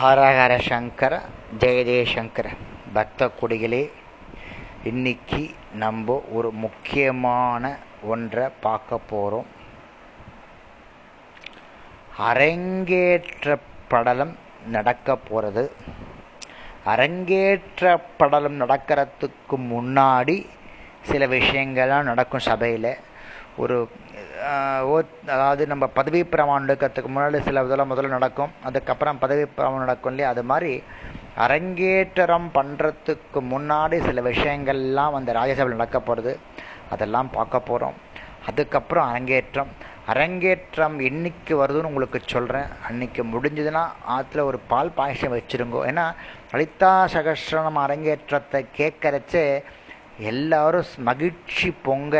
[0.00, 1.14] ஹரஹர சங்கர
[1.62, 2.46] ஜெய ஜெயசங்கர
[2.94, 3.82] பக்த கொடிகளே
[4.90, 5.40] இன்னைக்கு
[5.82, 7.62] நம்ம ஒரு முக்கியமான
[8.12, 9.48] ஒன்றை பார்க்க போகிறோம்
[12.30, 13.56] அரங்கேற்ற
[13.88, 14.34] படலம்
[14.76, 15.64] நடக்க போகிறது
[16.94, 20.38] அரங்கேற்ற படலம் நடக்கிறதுக்கு முன்னாடி
[21.10, 22.92] சில விஷயங்கள்லாம் நடக்கும் சபையில்.
[23.62, 23.76] ஒரு
[25.32, 28.52] அதாவது நம்ம பதவி பிரமாணம் எடுக்கிறதுக்கு முன்னாடி சில இதெல்லாம் முதல்ல நடக்கும்.
[28.68, 30.30] அதுக்கப்புறம் பதவி பிரமாணம் நடக்கும் இல்லையா?
[30.34, 30.72] அது மாதிரி
[31.44, 36.32] அரங்கேற்றம் பண்ணுறதுக்கு முன்னாடி சில விஷயங்கள்லாம் அந்த ராஜ்யசபையில் நடக்க போகிறது
[36.94, 37.96] அதெல்லாம் பார்க்க போகிறோம்
[38.48, 39.70] அதுக்கப்புறம் அரங்கேற்றம்.
[40.12, 43.84] அரங்கேற்றம் என்னைக்கு வருதுன்னு உங்களுக்கு சொல்கிறேன் அன்னைக்கு முடிஞ்சதுன்னா
[44.16, 45.80] ஆற்றுல ஒரு பால் பாயசம் வச்சுருங்கோ.
[45.90, 46.04] ஏன்னா
[46.52, 49.46] லலிதா சகஸ்ரம் அரங்கேற்றத்தை கேட்கறச்சே
[50.32, 52.16] எல்லாரும் மகிழ்ச்சி பொங்க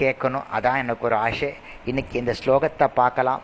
[0.00, 0.46] கேட்கணும்.
[0.56, 1.50] அதான் எனக்கு ஒரு ஆசை.
[1.84, 3.42] இன்னைக்கு இந்த ஸ்லோகத்தை பார்க்கலாம்.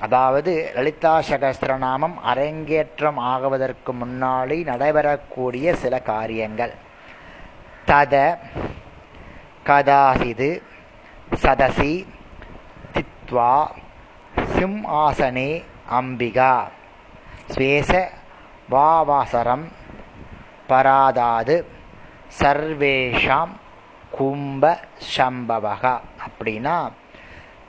[0.00, 6.74] அதாவது லலிதா சகஸ்திரநாமம் அரங்கேற்றம் ஆகுவதற்கு முன்னாடி நடைபெறக்கூடிய சில காரியங்கள்.
[7.86, 8.14] தத
[9.68, 10.50] கதாசிது
[11.42, 11.94] சதசி
[12.94, 13.54] தித்வா
[14.54, 15.50] சிம்ஹாசனே
[15.98, 16.54] அம்பிகா.
[17.52, 17.92] ஸ்வேச
[18.70, 19.64] வாவாசரம்
[20.68, 21.56] பராதாது
[22.40, 23.52] சர்வேஷாம்
[24.18, 24.64] கும்ப
[25.16, 26.76] சம்பவகா அப்படின்னா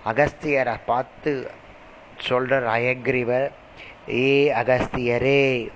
[0.06, 1.52] அகஸ்தியரை பார்த்து
[2.18, 3.52] சொல்கிறார் அயக்ரிவர்
[4.10, 5.72] ஏ அகஸ்தியரே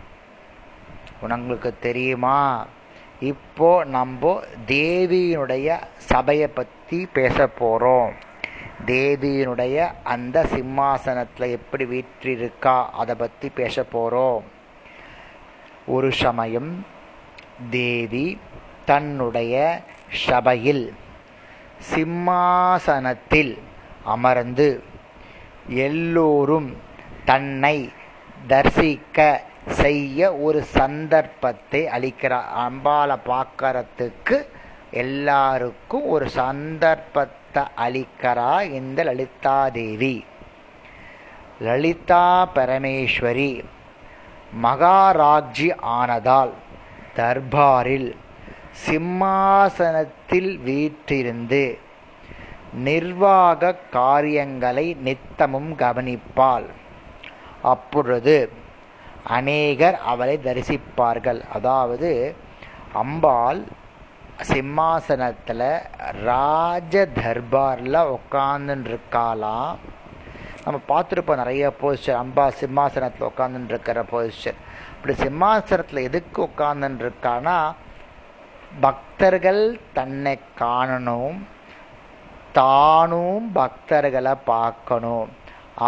[1.21, 2.67] உனங்களுக்கு தெரியுமா?
[3.19, 8.13] இப்போ நம்ம தேவியினுடைய சபையை பற்றி பேச போகிறோம்
[8.85, 14.43] தேவியினுடைய அந்த சிம்மாசனத்தில் எப்படி வீற்றிருக்கா அதை பற்றி பேச போகிறோம்
[15.85, 16.85] ஒரு சமயம்
[17.69, 18.39] தேவி
[18.85, 19.55] தன்னுடைய
[20.09, 20.93] சபையில்
[21.79, 23.57] சிம்மாசனத்தில்
[24.03, 24.83] அமர்ந்து
[25.69, 26.77] எல்லோரும்
[27.25, 27.91] தன்னை
[28.47, 32.47] தரிசிக்க செய்ய ஒரு சந்தர்ப்பத்தை அளிக்கிறார்.
[32.55, 34.47] அம்பாலை பார்க்கறதுக்கு
[34.91, 40.25] எல்லாருக்கும் ஒரு சந்தர்ப்பத்தை அளிக்கிறா இந்த லலிதா தேவி
[41.59, 43.63] லலிதா பரமேஸ்வரி
[44.63, 46.53] மகாராஜ்ஜி ஆனதால்
[47.15, 48.15] தர்பாரில்
[48.85, 51.63] சிம்மாசனத்தில் வீற்றிருந்து
[52.85, 56.67] நிர்வாக காரியங்களை நித்தமும் கவனிப்பாள்.
[57.73, 58.35] அப்பொழுது
[59.37, 61.41] அநேகர் அவளை தரிசிப்பார்கள்.
[61.53, 62.11] அதாவது
[62.93, 63.61] அம்பாள்
[64.51, 65.69] சிம்மாசனத்தில்
[66.23, 68.99] ராஜ தர்பாரில் உட்காந்துன்னு
[70.65, 74.57] நம்ம பார்த்துருப்போம் நிறைய பொசிஷன் அம்பா சிம்மாசனத்தில் உட்காந்துன்னு இருக்கிற போஸ்டர்
[74.95, 77.03] இப்படி சிம்மாசனத்தில் எதுக்கு உட்காந்துன்னு
[78.71, 81.37] பக்தர்கள் தன்னை காணணும்
[82.53, 85.29] தானும் பக்தர்களை பார்க்கணும்.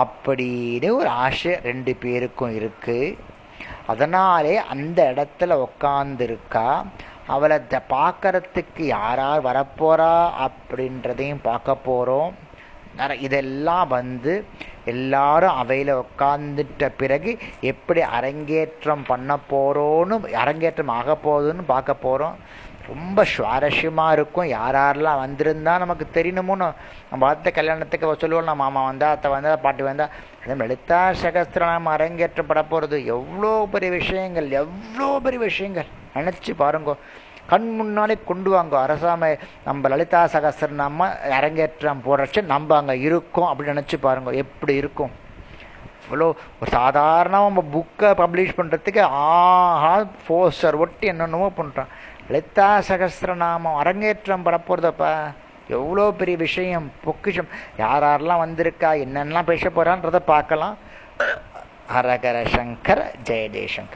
[0.01, 3.17] அப்படின்னு ஒரு ஆசை ரெண்டு பேருக்கும் இருக்கு.
[3.87, 6.83] அதனாலே அந்த இடத்துல உக்காந்துருக்கா
[7.27, 7.57] அவளை
[7.89, 10.13] பார்க்கறதுக்கு யார் யார் வரப்போறா
[10.45, 12.33] அப்படின்றதையும் பார்க்க போகிறோம்
[13.19, 14.45] இதெல்லாம் வந்து
[14.85, 22.35] எல்லாரும் அவையில் உட்காந்துட்ட பிறகு எப்படி அரங்கேற்றம் பண்ண போகிறோன்னு அரங்கேற்றம் ஆக போகுதுன்னு பார்க்க போகிறோம்
[22.87, 24.47] ரொம்ப சுவாரஸ்யமாக இருக்கும்.
[24.57, 26.67] யார் யாரெல்லாம் வந்திருந்தா நமக்கு தெரியணுமோன்னு
[27.09, 30.07] நம்ம பார்த்த கல்யாணத்துக்கு சொல்லுவோம் நம்ம மாமா வந்தா அத்தை வந்தா பாட்டி வந்தா.
[30.43, 35.89] அதே லலிதா சகஸ்திரம் அரங்கேற்றப்பட போகிறது எவ்வளோ பெரிய விஷயங்கள் எவ்வளோ பெரிய விஷயங்கள்.
[36.17, 36.95] நினச்சி பாருங்க.
[37.51, 38.75] கண் முன்னாலே கொண்டு வாங்க.
[38.85, 39.31] அரசாமை
[39.67, 41.07] நம்ம லலிதா சகஸ்திரநாம
[41.37, 44.31] அரங்கேற்றம் போடுறச்சு நம்ம அங்கே இருக்கோம் அப்படின்னு நினச்சி பாருங்க.
[44.43, 45.13] எப்படி இருக்கும்?
[46.05, 46.27] இவ்வளோ
[46.59, 49.91] ஒரு சாதாரண நம்ம புக்கை பப்ளிஷ் பண்ணுறதுக்கு ஆஹா
[50.27, 51.91] போஸ்டர் ஒட்டி என்னென்னமோ பண்ணுறான்
[52.29, 54.57] லலிதா சகசிரநாமம் அரங்கேற்றம் பட
[55.67, 57.47] எவ்வளோ பெரிய விஷயம் பொக்கிஷம்.
[57.77, 60.77] யார் யாரெல்லாம் வந்திருக்கா என்னென்னலாம் பேச போகிறான்றதை பார்க்கலாம்.
[61.93, 63.87] ஹரகர சங்கர ஜெய ஜெயசங்கர்.